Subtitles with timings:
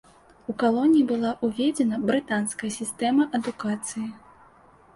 [0.53, 4.07] У калоніі была ўведзена брытанская сістэма адукацыі.